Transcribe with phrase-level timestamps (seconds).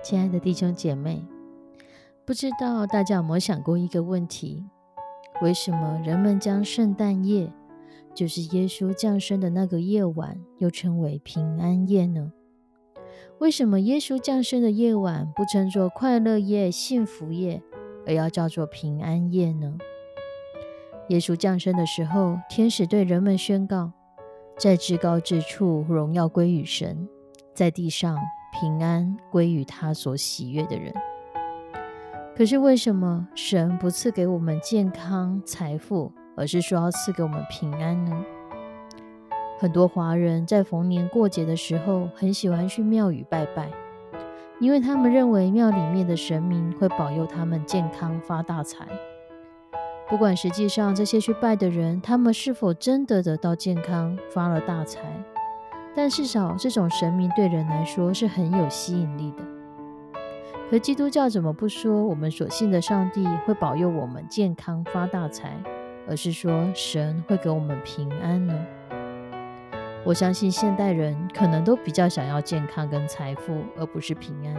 [0.00, 1.24] 亲爱的弟兄姐妹，
[2.24, 4.64] 不知道大家有没有想过一个问题：
[5.42, 7.52] 为什么人们将圣诞夜，
[8.14, 12.32] 就是耶稣降生的那个夜晚，又称为平安夜呢？
[13.38, 17.60] 为什么耶稣降生的夜晚不称作快乐夜、幸福夜，
[18.06, 19.76] 而要叫做平安夜呢？
[21.08, 23.92] 耶稣降生的时候，天使对人们宣告：
[24.56, 27.08] 在至高之处，荣耀归于神；
[27.52, 28.16] 在地上。
[28.60, 30.92] 平安归于他所喜悦的人。
[32.36, 38.24] 可是为什么神不赐给我们健康财富，而是说要赐给我们平安呢？
[39.58, 43.68] 很多华人在逢年过节的时候，很喜欢去庙宇拜拜，
[44.60, 48.86] 因为他们认为庙里面的神明会保佑他们健康发大财。
[50.08, 55.00] 不管实际上这些去拜的人，他们是否真的得到健康发了大财。
[55.94, 59.44] 但至少这种神明对人来说是很有吸引力的。
[60.70, 65.56] 可基督教怎么不说我们所信的上帝会保佑我们健康发大财，
[66.06, 68.54] 而是说神会给我们平安呢？
[70.04, 74.54] 我相信现代人可能都比较想要健康跟财富，而不是平安，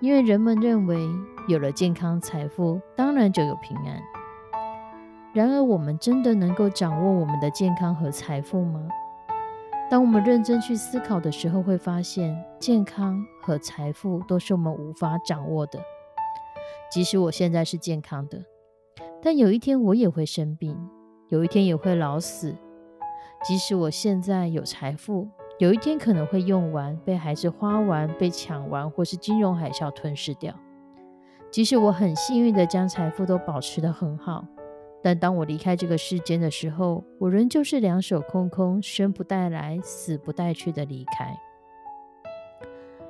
[0.00, 0.96] 因为人们认为
[1.48, 4.00] 有了健康财富，当然就有平安。
[5.32, 8.88] 然而，我们真的能够掌握我们的健康和财富吗？
[9.90, 15.80] 当我们认真去思考的时候，会发现健康和财富都是我们无法掌握的。
[16.92, 18.44] 即使我现在是健康的，
[19.20, 20.78] 但有一天我也会生病，
[21.28, 22.54] 有一天也会老死。
[23.42, 25.26] 即使我现在有财富，
[25.58, 30.54] 有一天可能会用完，被孩子花完，被抢完，或是金融海啸吞噬掉。
[31.50, 34.44] 即使我很幸运的将财富都保持得很好。
[35.02, 41.34] 但当我离开这个世间的时候，我仍旧是两手空空，生不带来，死不带去的离开。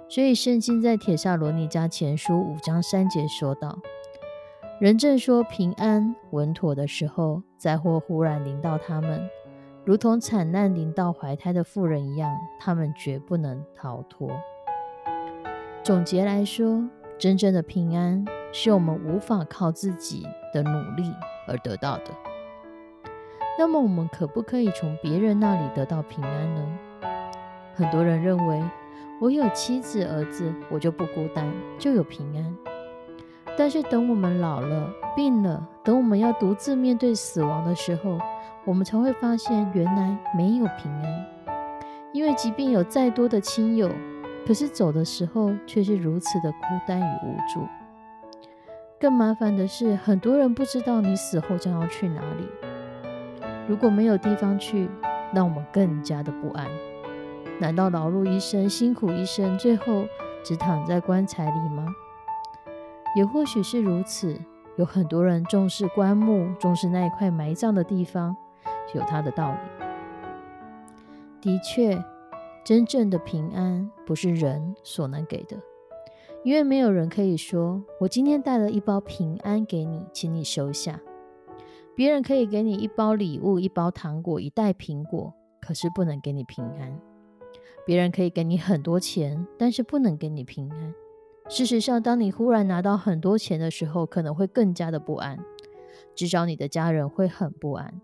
[0.09, 3.78] 所以，圣经在铁萨罗尼迦前书五章三节说道
[4.81, 9.28] ：“人正说平安稳妥的时候，灾祸忽然临到他们，
[9.84, 14.31] 如同惨难临到怀胎的妇人一样，他们绝不能逃脱。”
[15.83, 21.12] 总结来说，真正的平安是我们无法靠自己的努力。
[21.50, 22.05] 而得到的，
[23.59, 26.78] 那么我们可不可以从别人那里得到平安呢？
[27.75, 28.62] 很多人认为，
[29.21, 32.56] 我有妻子儿子，我就不孤单，就有平安。
[33.59, 38.19] 但是等我们老了、病了，等我们要独自面对死亡的时候，
[38.65, 41.27] 我们才会发现，原来没有平安。
[42.12, 43.91] 因为即便有再多的亲友，
[44.47, 47.66] 可是走的时候却是如此的孤单与无助。
[49.00, 52.47] 更麻烦的是，很多人不知道你死后将要去哪里。
[53.66, 54.91] 如果没有地方去，
[55.33, 56.69] 让我们更加的不安。
[57.59, 60.05] 难道劳碌一生、辛苦一生，最后
[60.44, 61.87] 只躺在棺材里吗？
[63.16, 64.39] 也或许是如此。
[64.77, 68.37] 有很多人重视棺木，重视那一块埋葬的地方，
[68.95, 69.59] 有他的道理。
[71.41, 71.98] 的确，
[72.63, 75.57] 真正的平安不是人所能给的。
[76.42, 80.98] 因为没有人可以说：“我今天带了一包平安给你，请你收下。”
[81.95, 86.98] 别人可以给你一包礼物、一包糖果、一袋苹果，可是不能给你平安。
[87.84, 90.95] 别人可以给你很多钱，但是不能给你平安。
[91.47, 95.39] 事实上，当你忽然拿到很多钱的时候，可能会更加的不安，
[96.15, 98.01] 至少你的家人会很不安。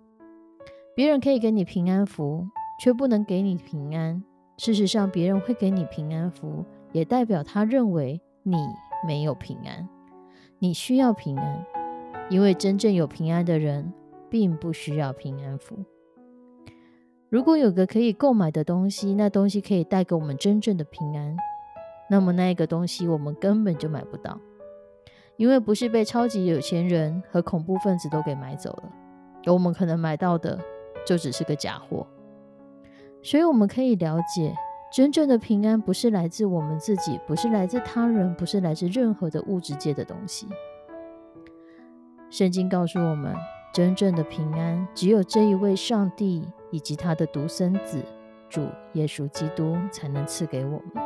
[0.94, 2.46] 别人可以给你平安符，
[2.82, 4.22] 却不能给你平安。
[4.58, 8.20] 事实上，别人会给你平安符，也代表他认为。
[8.48, 8.56] 你
[9.04, 9.88] 没有平安，
[10.60, 11.66] 你需要平安，
[12.30, 13.92] 因为真正有平安的人
[14.30, 15.76] 并不需要平安符。
[17.28, 21.36] 如果有个可以购买的东西，那东西可以带给我们真正的平安，
[22.08, 24.38] 那么那一个东西我们根本就买不到，
[25.36, 28.92] 因为不是被超级有钱人和恐怖分子都给买走了，
[29.44, 30.56] 而我们可能买到的
[31.04, 32.06] 就只是个假货。
[33.24, 34.54] 所以我们可以了解，
[34.96, 40.48] 真正的平安不是来自我们自己，不是来自他人，不是来自任何的物质界的东西。
[42.30, 43.36] 圣经告诉我们，
[43.74, 48.02] 真正的平安只有这一位上帝以及他的独生子
[48.48, 51.04] 主耶稣基督才能赐给我们。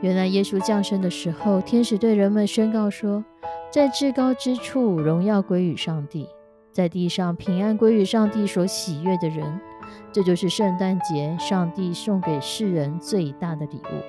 [0.00, 3.22] 原来耶稣降生的时候，天使对人们宣告说，
[3.70, 6.26] 在至高之处荣耀归于上帝，
[6.72, 9.60] 在地上平安归于上帝所喜悦的人。
[10.12, 14.02] 这就是圣诞节上帝送给世人最大的礼物，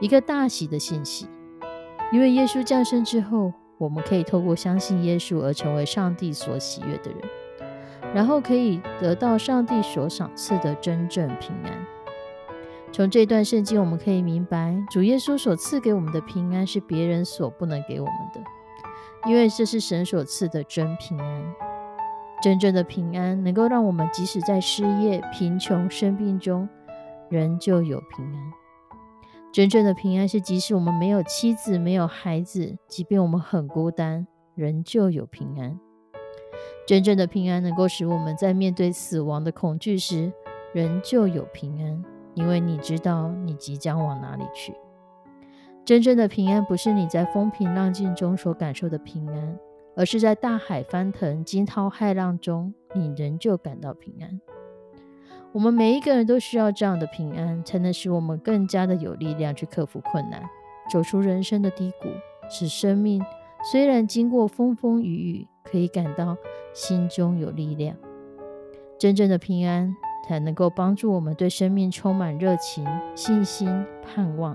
[0.00, 1.26] 一个大喜的信息。
[2.12, 3.52] 因为耶稣降生之后。
[3.78, 7.20] 我们可以透过相信耶稣而成为上帝所喜悦的人，
[8.14, 11.86] 然后可以得到上帝所赏赐的真正平安。
[12.90, 18.40] 从这段圣经，我们可以明白，主耶稣所赐给我们的平安是别人所不能给我们的，
[19.28, 21.54] 因为这是神所赐的真平安。
[22.46, 26.68] 真正的平安能够让我们即使在失业、贫穷、生病中，
[27.28, 28.52] 仍旧有平安。
[29.52, 35.76] 真正的平安是，即使我们没有妻子、没有孩子，即便我们很孤单，仍旧有平安。
[36.86, 40.32] 真正的平安能够使我们在面对死亡的恐惧时，
[40.72, 42.04] 仍旧有平安，
[42.34, 44.72] 因为你知道你即将往哪里去。
[45.84, 49.58] 真正的平安不是你在风平浪静中所感受的平安，
[49.96, 54.40] 而是在大海翻腾、惊涛骇浪中，你仍旧感到平安。
[55.52, 60.42] 我们每一个人都需要这样的平安，才能使我们更加的有力量去克服困难，
[60.92, 62.08] 走出人生的低谷，
[62.50, 63.24] 使生命
[63.72, 66.36] 虽然经过风风雨雨，可以感到
[66.74, 67.96] 心中有力量。
[68.98, 69.94] 真正的平安
[70.28, 74.54] 才能够帮助我们对生命充满热情、信心、盼望。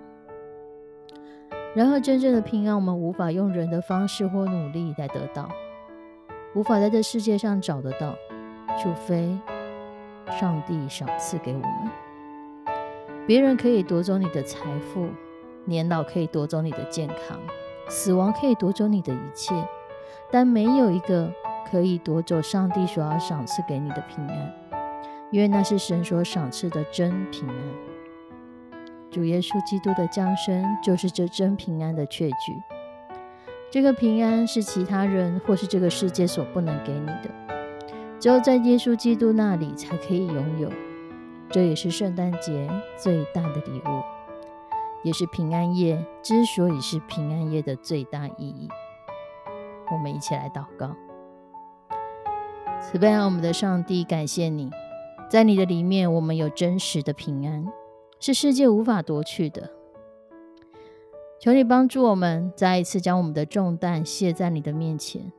[1.74, 5.50] 然而，真正的平安我们无法用人的方式或努力来得到，
[6.54, 8.16] 无法在这世界上找得到，
[8.82, 9.38] 除非。
[10.40, 11.92] 上帝赏赐给我们，
[13.28, 15.10] 别人可以夺走你的财富，
[15.66, 17.38] 年老可以夺走你的健康，
[17.90, 19.54] 死亡可以夺走你的一切，
[20.32, 21.30] 但没有一个
[21.70, 24.54] 可以夺走上帝所要赏赐给你的平安，
[25.32, 27.56] 因为那是神所赏赐的真平安。
[29.12, 32.64] 主耶稣基督的降生就是这真平安的确据。
[33.70, 37.30] 这个平安是其他人或是这个世界所不能给你的。
[38.20, 40.70] 只有在耶稣基督那里才可以拥有，
[41.50, 44.02] 这也是圣诞节最大的礼物，
[45.04, 48.70] 也是平安夜之所以是平安夜的最大意义。
[49.92, 50.96] 我们一起来祷告：
[52.80, 54.70] 慈悲爱我们的上帝，感谢你，
[55.30, 57.66] 在你的里面，我们有真实的平安，
[58.22, 59.72] 是世界无法夺去的。
[61.40, 65.34] 求你帮助我们，再一次将我们的重担卸在你的面前。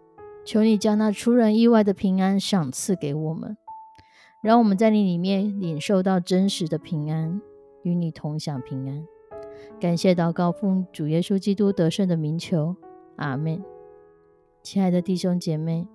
[0.44, 3.56] 求你将那出人意外的平安赏赐给我们，
[4.42, 7.40] 让我们在你里面领受到真实的平安，
[7.84, 9.06] 与你同享平安。
[9.80, 12.74] 感谢祷告奉主耶稣基督得胜的名求，
[13.14, 13.62] 阿门。
[14.64, 15.86] 亲爱的弟兄姐妹，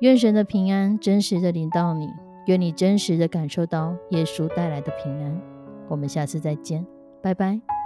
[0.00, 2.08] 愿神的平安真实的领到你，
[2.46, 5.57] 愿你真实的感受到耶稣带来的平安。
[5.88, 6.86] 我们下次再见，
[7.22, 7.77] 拜拜。